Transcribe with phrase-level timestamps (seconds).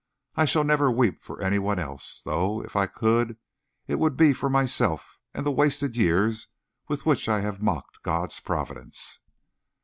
[0.35, 3.37] I shall never weep for any one else; though, if I could,
[3.85, 6.47] it would be for myself and the wasted years
[6.87, 9.19] with which I have mocked God's providence."